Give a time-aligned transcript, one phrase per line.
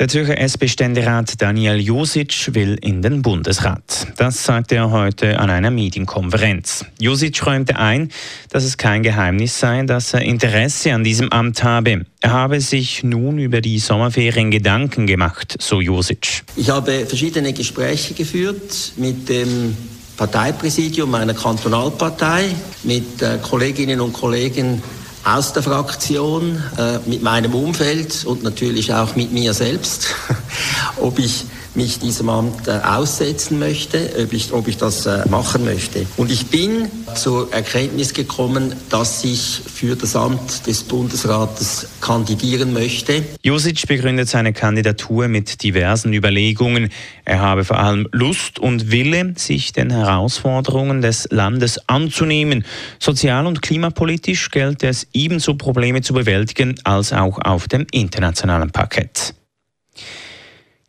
[0.00, 4.06] Der Zürcher SP-Ständerat Daniel Josic will in den Bundesrat.
[4.16, 6.86] Das sagte er heute an einer Medienkonferenz.
[6.98, 8.10] Josic räumte ein,
[8.48, 12.06] dass es kein Geheimnis sei, dass er Interesse an diesem Amt habe.
[12.22, 16.44] Er habe sich nun über die Sommerferien Gedanken gemacht, so Josic.
[16.56, 19.76] Ich habe verschiedene Gespräche geführt mit dem
[20.16, 22.46] Parteipräsidium meiner Kantonalpartei,
[22.84, 24.82] mit äh, Kolleginnen und Kollegen
[25.24, 30.06] aus der Fraktion, äh, mit meinem Umfeld und natürlich auch mit mir selbst,
[30.96, 35.64] ob ich mich diesem Amt äh, aussetzen möchte, ob ich, ob ich das äh, machen
[35.64, 36.04] möchte.
[36.16, 43.22] Und ich bin zur Erkenntnis gekommen, dass ich für das Amt des Bundesrates kandidieren möchte.
[43.42, 46.90] Josic begründet seine Kandidatur mit diversen Überlegungen.
[47.24, 52.64] Er habe vor allem Lust und Wille, sich den Herausforderungen des Landes anzunehmen.
[52.98, 59.34] Sozial- und klimapolitisch gelte es ebenso Probleme zu bewältigen als auch auf dem internationalen Parkett.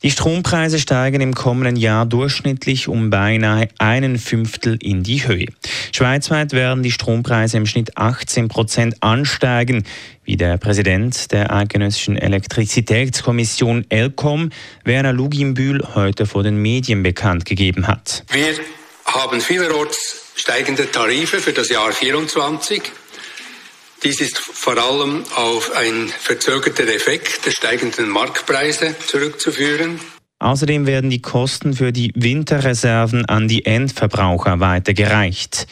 [0.04, 5.46] Die Strompreise steigen im kommenden Jahr durchschnittlich um beinahe einen Fünftel in die Höhe.
[5.94, 9.84] Schweizweit werden die Strompreise im Schnitt 18 Prozent ansteigen,
[10.24, 14.52] wie der Präsident der Eidgenössischen Elektrizitätskommission ELCOM,
[14.84, 18.24] Werner Luginbühl, heute vor den Medien bekannt gegeben hat.
[18.32, 18.56] Wir
[19.06, 22.82] haben vielerorts steigende Tarife für das Jahr 2024.
[24.04, 30.00] Dies ist vor allem auf einen verzögerten Effekt der steigenden Marktpreise zurückzuführen.
[30.42, 35.68] Außerdem werden die Kosten für die Winterreserven an die Endverbraucher weitergereicht.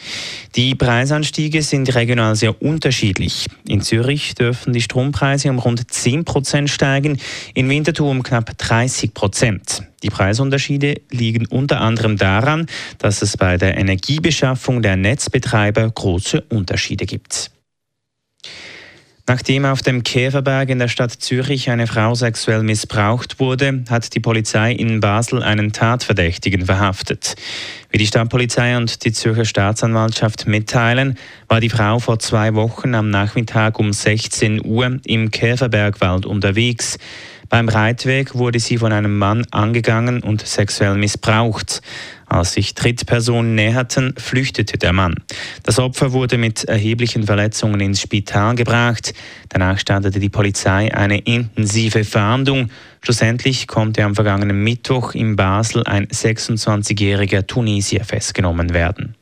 [0.54, 3.48] Die Preisanstiege sind regional sehr unterschiedlich.
[3.66, 7.18] In Zürich dürfen die Strompreise um rund 10 Prozent steigen,
[7.54, 9.82] in Winterthur um knapp 30 Prozent.
[10.04, 12.66] Die Preisunterschiede liegen unter anderem daran,
[12.98, 17.50] dass es bei der Energiebeschaffung der Netzbetreiber große Unterschiede gibt.
[19.26, 24.20] Nachdem auf dem Käferberg in der Stadt Zürich eine Frau sexuell missbraucht wurde, hat die
[24.20, 27.36] Polizei in Basel einen Tatverdächtigen verhaftet.
[27.90, 33.10] Wie die Stadtpolizei und die Zürcher Staatsanwaltschaft mitteilen, war die Frau vor zwei Wochen am
[33.10, 36.98] Nachmittag um 16 Uhr im Käferbergwald unterwegs.
[37.50, 41.82] Beim Reitweg wurde sie von einem Mann angegangen und sexuell missbraucht.
[42.30, 45.16] Als sich Drittpersonen näherten, flüchtete der Mann.
[45.64, 49.12] Das Opfer wurde mit erheblichen Verletzungen ins Spital gebracht.
[49.48, 52.70] Danach startete die Polizei eine intensive Fahndung.
[53.02, 59.16] Schlussendlich konnte am vergangenen Mittwoch in Basel ein 26-jähriger Tunesier festgenommen werden.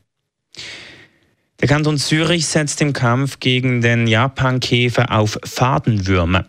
[1.60, 6.44] Der Kanton Zürich setzt im Kampf gegen den Japankäfer auf Fadenwürmer.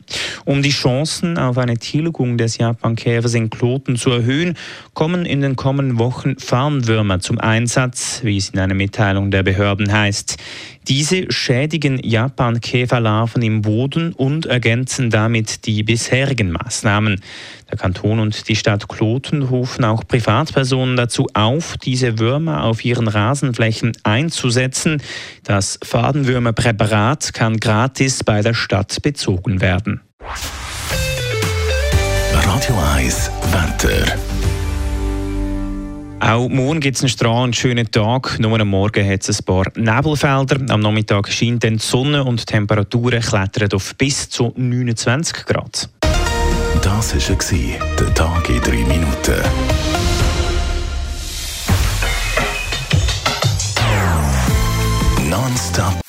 [0.45, 4.55] Um die Chancen auf eine Tilgung des Japankäfers in Kloten zu erhöhen,
[4.93, 9.91] kommen in den kommenden Wochen Fadenwürmer zum Einsatz, wie es in einer Mitteilung der Behörden
[9.91, 10.37] heißt.
[10.89, 17.21] Diese schädigen Japan-Käferlarven im Boden und ergänzen damit die bisherigen Maßnahmen.
[17.69, 23.07] Der Kanton und die Stadt Kloten rufen auch Privatpersonen dazu auf, diese Würmer auf ihren
[23.07, 24.99] Rasenflächen einzusetzen.
[25.43, 30.01] Das Fadenwürmerpräparat kann gratis bei der Stadt bezogen werden.
[32.33, 33.58] Radio 1 Wetter.
[36.29, 38.37] Auch morgen gibt es einen strahlend schönen Tag.
[38.39, 40.57] Nur am Morgen hat es ein paar Nebelfelder.
[40.71, 45.89] Am Nachmittag scheint dann die Sonne und die Temperaturen klettern auf bis zu 29 Grad.
[46.83, 49.41] Das war der Tag in 3 Minuten.
[55.27, 55.99] Nonstop.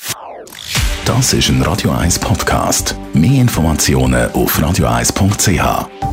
[1.06, 2.94] Das ist ein Radio 1 Podcast.
[3.14, 6.09] Mehr Informationen auf radio1.ch.